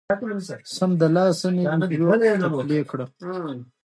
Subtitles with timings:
[0.77, 3.05] سمدلاسه مې ویډیو ورته پلې کړه